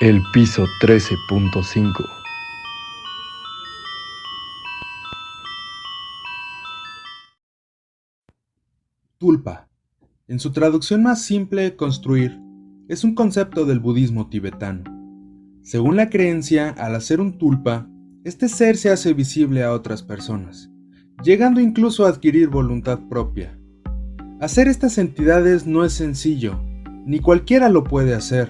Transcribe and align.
El 0.00 0.22
piso 0.32 0.64
13.5 0.80 1.92
Tulpa. 9.18 9.68
En 10.28 10.38
su 10.38 10.52
traducción 10.52 11.02
más 11.02 11.22
simple, 11.22 11.74
construir, 11.74 12.40
es 12.86 13.02
un 13.02 13.16
concepto 13.16 13.64
del 13.64 13.80
budismo 13.80 14.28
tibetano. 14.28 14.84
Según 15.62 15.96
la 15.96 16.10
creencia, 16.10 16.68
al 16.78 16.94
hacer 16.94 17.20
un 17.20 17.36
tulpa, 17.36 17.90
este 18.22 18.48
ser 18.48 18.76
se 18.76 18.90
hace 18.90 19.14
visible 19.14 19.64
a 19.64 19.72
otras 19.72 20.04
personas, 20.04 20.70
llegando 21.24 21.60
incluso 21.60 22.06
a 22.06 22.10
adquirir 22.10 22.50
voluntad 22.50 23.00
propia. 23.08 23.58
Hacer 24.40 24.68
estas 24.68 24.96
entidades 24.96 25.66
no 25.66 25.84
es 25.84 25.92
sencillo, 25.92 26.60
ni 27.04 27.18
cualquiera 27.18 27.68
lo 27.68 27.82
puede 27.82 28.14
hacer, 28.14 28.48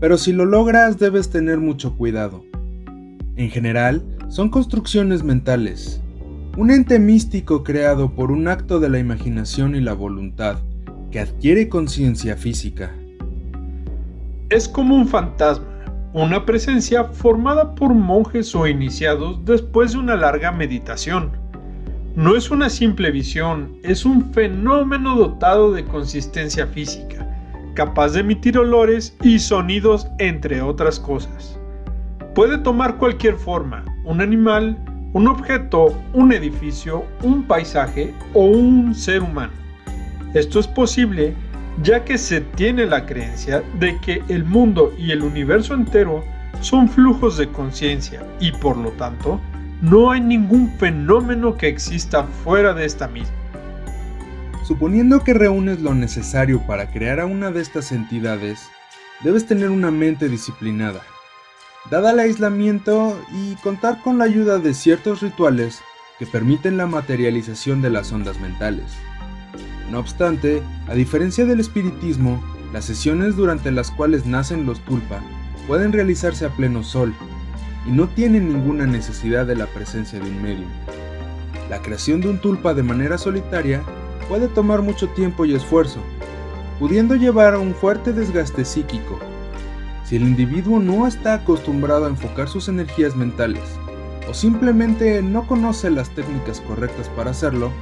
pero 0.00 0.18
si 0.18 0.32
lo 0.32 0.44
logras 0.44 0.98
debes 0.98 1.30
tener 1.30 1.58
mucho 1.58 1.96
cuidado. 1.96 2.44
En 3.36 3.50
general, 3.50 4.02
son 4.28 4.50
construcciones 4.50 5.22
mentales, 5.22 6.00
un 6.56 6.70
ente 6.70 6.98
místico 6.98 7.62
creado 7.62 8.10
por 8.10 8.30
un 8.30 8.48
acto 8.48 8.80
de 8.80 8.88
la 8.88 8.98
imaginación 8.98 9.74
y 9.74 9.80
la 9.80 9.92
voluntad 9.92 10.58
que 11.10 11.20
adquiere 11.20 11.68
conciencia 11.68 12.36
física. 12.36 12.92
Es 14.48 14.68
como 14.68 14.96
un 14.96 15.06
fantasma, 15.06 15.66
una 16.12 16.46
presencia 16.46 17.04
formada 17.04 17.74
por 17.74 17.92
monjes 17.92 18.54
o 18.54 18.66
iniciados 18.66 19.44
después 19.44 19.92
de 19.92 19.98
una 19.98 20.16
larga 20.16 20.50
meditación. 20.50 21.30
No 22.14 22.36
es 22.36 22.50
una 22.50 22.70
simple 22.70 23.10
visión, 23.10 23.76
es 23.82 24.06
un 24.06 24.32
fenómeno 24.32 25.14
dotado 25.16 25.72
de 25.72 25.84
consistencia 25.84 26.66
física, 26.66 27.25
capaz 27.76 28.14
de 28.14 28.20
emitir 28.20 28.58
olores 28.58 29.16
y 29.22 29.38
sonidos 29.38 30.08
entre 30.18 30.60
otras 30.62 30.98
cosas. 30.98 31.60
Puede 32.34 32.58
tomar 32.58 32.96
cualquier 32.96 33.36
forma, 33.36 33.84
un 34.04 34.20
animal, 34.20 34.76
un 35.12 35.28
objeto, 35.28 35.96
un 36.12 36.32
edificio, 36.32 37.04
un 37.22 37.44
paisaje 37.44 38.12
o 38.34 38.46
un 38.46 38.94
ser 38.94 39.22
humano. 39.22 39.52
Esto 40.34 40.58
es 40.58 40.66
posible 40.66 41.34
ya 41.82 42.04
que 42.04 42.18
se 42.18 42.40
tiene 42.40 42.86
la 42.86 43.06
creencia 43.06 43.62
de 43.78 43.98
que 44.00 44.22
el 44.28 44.44
mundo 44.44 44.92
y 44.98 45.12
el 45.12 45.22
universo 45.22 45.74
entero 45.74 46.24
son 46.60 46.88
flujos 46.88 47.36
de 47.36 47.48
conciencia 47.48 48.26
y 48.40 48.52
por 48.52 48.76
lo 48.78 48.90
tanto 48.92 49.40
no 49.82 50.10
hay 50.10 50.22
ningún 50.22 50.70
fenómeno 50.78 51.56
que 51.56 51.68
exista 51.68 52.24
fuera 52.24 52.72
de 52.72 52.86
esta 52.86 53.08
misma. 53.08 53.45
Suponiendo 54.66 55.22
que 55.22 55.32
reúnes 55.32 55.80
lo 55.80 55.94
necesario 55.94 56.60
para 56.66 56.90
crear 56.90 57.20
a 57.20 57.26
una 57.26 57.52
de 57.52 57.62
estas 57.62 57.92
entidades, 57.92 58.68
debes 59.22 59.46
tener 59.46 59.70
una 59.70 59.92
mente 59.92 60.28
disciplinada. 60.28 61.02
Dada 61.88 62.10
el 62.10 62.18
aislamiento 62.18 63.16
y 63.32 63.54
contar 63.62 64.02
con 64.02 64.18
la 64.18 64.24
ayuda 64.24 64.58
de 64.58 64.74
ciertos 64.74 65.22
rituales 65.22 65.82
que 66.18 66.26
permiten 66.26 66.76
la 66.76 66.86
materialización 66.86 67.80
de 67.80 67.90
las 67.90 68.10
ondas 68.10 68.40
mentales. 68.40 68.86
No 69.88 70.00
obstante, 70.00 70.64
a 70.88 70.94
diferencia 70.94 71.46
del 71.46 71.60
espiritismo, 71.60 72.42
las 72.72 72.86
sesiones 72.86 73.36
durante 73.36 73.70
las 73.70 73.92
cuales 73.92 74.26
nacen 74.26 74.66
los 74.66 74.80
tulpa 74.80 75.20
pueden 75.68 75.92
realizarse 75.92 76.44
a 76.44 76.50
pleno 76.50 76.82
sol 76.82 77.14
y 77.86 77.92
no 77.92 78.08
tienen 78.08 78.48
ninguna 78.48 78.84
necesidad 78.84 79.46
de 79.46 79.54
la 79.54 79.66
presencia 79.66 80.18
de 80.18 80.28
un 80.28 80.42
medium. 80.42 80.70
La 81.70 81.82
creación 81.82 82.20
de 82.20 82.30
un 82.30 82.40
tulpa 82.40 82.74
de 82.74 82.82
manera 82.82 83.16
solitaria 83.16 83.84
puede 84.28 84.48
tomar 84.48 84.82
mucho 84.82 85.08
tiempo 85.08 85.44
y 85.44 85.54
esfuerzo, 85.54 86.00
pudiendo 86.78 87.14
llevar 87.14 87.54
a 87.54 87.58
un 87.58 87.74
fuerte 87.74 88.12
desgaste 88.12 88.64
psíquico. 88.64 89.18
Si 90.04 90.16
el 90.16 90.22
individuo 90.22 90.78
no 90.78 91.06
está 91.06 91.34
acostumbrado 91.34 92.06
a 92.06 92.08
enfocar 92.08 92.48
sus 92.48 92.68
energías 92.68 93.16
mentales 93.16 93.62
o 94.28 94.34
simplemente 94.34 95.22
no 95.22 95.46
conoce 95.46 95.90
las 95.90 96.10
técnicas 96.10 96.60
correctas 96.60 97.08
para 97.10 97.30
hacerlo, 97.30 97.72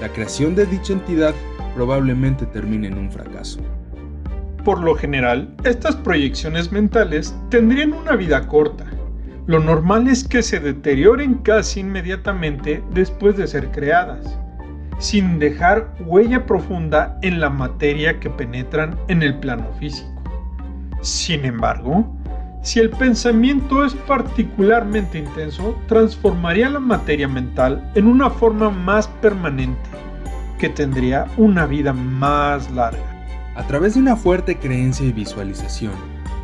la 0.00 0.08
creación 0.08 0.54
de 0.54 0.66
dicha 0.66 0.92
entidad 0.92 1.34
probablemente 1.74 2.46
termine 2.46 2.88
en 2.88 2.98
un 2.98 3.10
fracaso. 3.10 3.60
Por 4.64 4.80
lo 4.80 4.94
general, 4.94 5.54
estas 5.64 5.96
proyecciones 5.96 6.72
mentales 6.72 7.34
tendrían 7.48 7.92
una 7.92 8.16
vida 8.16 8.46
corta. 8.46 8.84
Lo 9.46 9.60
normal 9.60 10.08
es 10.08 10.26
que 10.26 10.42
se 10.42 10.60
deterioren 10.60 11.34
casi 11.36 11.80
inmediatamente 11.80 12.82
después 12.92 13.36
de 13.36 13.46
ser 13.46 13.70
creadas, 13.70 14.38
sin 14.98 15.38
dejar 15.38 15.94
huella 16.00 16.44
profunda 16.46 17.18
en 17.22 17.40
la 17.40 17.50
materia 17.50 18.18
que 18.20 18.30
penetran 18.30 18.98
en 19.08 19.22
el 19.22 19.38
plano 19.38 19.66
físico. 19.78 20.22
Sin 21.00 21.44
embargo, 21.44 22.12
si 22.62 22.80
el 22.80 22.90
pensamiento 22.90 23.84
es 23.84 23.94
particularmente 23.94 25.18
intenso, 25.18 25.80
transformaría 25.86 26.68
la 26.68 26.80
materia 26.80 27.28
mental 27.28 27.90
en 27.94 28.06
una 28.06 28.30
forma 28.30 28.70
más 28.70 29.06
permanente, 29.06 29.88
que 30.58 30.68
tendría 30.68 31.26
una 31.36 31.66
vida 31.66 31.92
más 31.92 32.70
larga. 32.72 32.98
A 33.54 33.62
través 33.66 33.94
de 33.94 34.00
una 34.00 34.16
fuerte 34.16 34.58
creencia 34.58 35.06
y 35.06 35.12
visualización, 35.12 35.94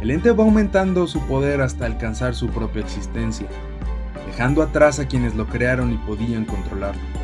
el 0.00 0.12
ente 0.12 0.30
va 0.30 0.44
aumentando 0.44 1.06
su 1.06 1.20
poder 1.26 1.60
hasta 1.60 1.86
alcanzar 1.86 2.34
su 2.34 2.48
propia 2.48 2.82
existencia, 2.82 3.48
dejando 4.26 4.62
atrás 4.62 5.00
a 5.00 5.08
quienes 5.08 5.34
lo 5.34 5.46
crearon 5.46 5.92
y 5.92 5.96
podían 5.96 6.44
controlarlo. 6.44 7.23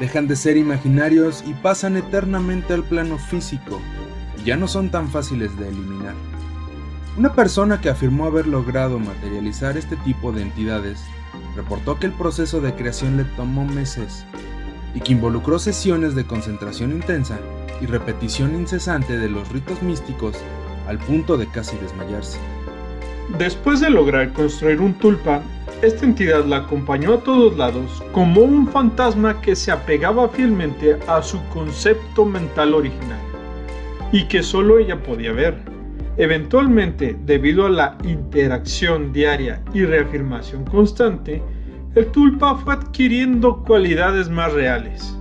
Dejan 0.00 0.26
de 0.26 0.36
ser 0.36 0.56
imaginarios 0.56 1.44
y 1.46 1.54
pasan 1.54 1.96
eternamente 1.96 2.74
al 2.74 2.82
plano 2.82 3.16
físico, 3.18 3.80
ya 4.44 4.56
no 4.56 4.68
son 4.68 4.90
tan 4.90 5.08
fáciles 5.08 5.56
de 5.58 5.68
eliminar. 5.68 6.14
Una 7.16 7.32
persona 7.32 7.80
que 7.80 7.90
afirmó 7.90 8.26
haber 8.26 8.48
logrado 8.48 8.98
materializar 8.98 9.76
este 9.76 9.96
tipo 9.98 10.32
de 10.32 10.42
entidades 10.42 11.00
reportó 11.54 11.98
que 11.98 12.06
el 12.06 12.12
proceso 12.12 12.60
de 12.60 12.74
creación 12.74 13.16
le 13.16 13.24
tomó 13.24 13.64
meses 13.64 14.24
y 14.94 15.00
que 15.00 15.12
involucró 15.12 15.60
sesiones 15.60 16.16
de 16.16 16.26
concentración 16.26 16.90
intensa 16.90 17.38
y 17.80 17.86
repetición 17.86 18.54
incesante 18.56 19.16
de 19.16 19.28
los 19.28 19.48
ritos 19.50 19.80
místicos 19.82 20.36
al 20.88 20.98
punto 20.98 21.36
de 21.36 21.46
casi 21.46 21.76
desmayarse. 21.78 22.38
Después 23.38 23.80
de 23.80 23.90
lograr 23.90 24.32
construir 24.32 24.80
un 24.80 24.94
tulpa, 24.94 25.42
esta 25.84 26.04
entidad 26.04 26.44
la 26.44 26.58
acompañó 26.58 27.14
a 27.14 27.20
todos 27.20 27.56
lados 27.56 28.02
como 28.12 28.40
un 28.40 28.66
fantasma 28.68 29.40
que 29.40 29.54
se 29.54 29.70
apegaba 29.70 30.28
fielmente 30.28 30.98
a 31.06 31.22
su 31.22 31.42
concepto 31.48 32.24
mental 32.24 32.74
original 32.74 33.20
y 34.12 34.24
que 34.28 34.42
solo 34.42 34.78
ella 34.78 35.02
podía 35.02 35.32
ver. 35.32 35.58
Eventualmente, 36.16 37.16
debido 37.24 37.66
a 37.66 37.70
la 37.70 37.98
interacción 38.04 39.12
diaria 39.12 39.62
y 39.74 39.84
reafirmación 39.84 40.64
constante, 40.64 41.42
el 41.94 42.06
tulpa 42.06 42.56
fue 42.56 42.74
adquiriendo 42.74 43.62
cualidades 43.64 44.30
más 44.30 44.52
reales. 44.52 45.16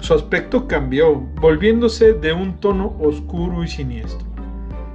Su 0.00 0.14
aspecto 0.14 0.68
cambió, 0.68 1.14
volviéndose 1.40 2.12
de 2.12 2.32
un 2.32 2.60
tono 2.60 2.96
oscuro 3.00 3.64
y 3.64 3.68
siniestro. 3.68 4.27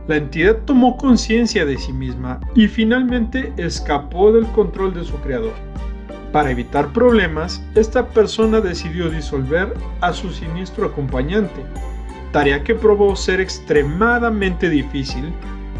La 0.08 0.18
entidad 0.18 0.58
tomó 0.66 0.97
conciencia 0.97 1.66
de 1.66 1.78
sí 1.78 1.94
misma 1.94 2.41
y 2.56 2.68
finalmente 2.68 3.53
escapó 3.56 4.34
del 4.34 4.46
control 4.47 4.94
de 4.94 5.06
su 5.06 5.16
creador. 5.18 5.53
Para 6.34 6.52
evitar 6.52 6.91
problemas, 6.91 7.64
esta 7.75 8.08
persona 8.08 8.59
decidió 8.59 9.09
disolver 9.09 9.74
a 10.02 10.12
su 10.12 10.31
siniestro 10.31 10.88
acompañante, 10.88 11.64
tarea 12.34 12.64
que 12.64 12.75
probó 12.75 13.16
ser 13.16 13.40
extremadamente 13.40 14.69
difícil, 14.69 15.31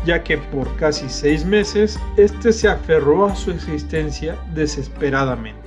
ya 0.06 0.23
que 0.23 0.38
por 0.38 0.73
casi 0.78 1.09
seis 1.09 1.44
meses 1.44 2.00
este 2.16 2.53
se 2.53 2.69
aferró 2.69 3.25
a 3.25 3.35
su 3.35 3.51
existencia 3.51 4.38
desesperadamente. 4.53 5.59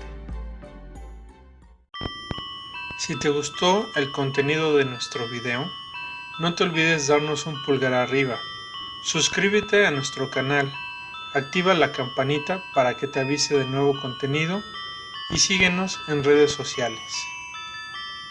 Si 2.99 3.19
te 3.19 3.29
gustó 3.29 3.85
el 3.97 4.11
contenido 4.13 4.77
de 4.77 4.85
nuestro 4.85 5.29
video, 5.29 5.67
no 6.39 6.55
te 6.55 6.65
olvides 6.65 7.07
darnos 7.07 7.47
un 7.47 7.63
pulgar 7.63 7.95
arriba, 7.95 8.39
suscríbete 9.03 9.87
a 9.87 9.91
nuestro 9.91 10.31
canal, 10.31 10.73
activa 11.35 11.75
la 11.75 11.93
campanita 11.93 12.63
para 12.75 12.97
que 12.97 13.07
te 13.07 13.21
avise 13.21 13.57
de 13.59 13.67
nuevo 13.67 13.99
contenido. 14.01 14.63
Y 15.29 15.39
síguenos 15.39 15.99
en 16.07 16.23
redes 16.23 16.53
sociales. 16.53 17.01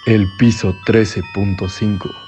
El 0.06 0.32
piso 0.38 0.74
13.5 0.86 2.25